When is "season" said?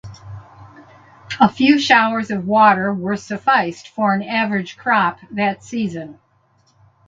5.63-6.17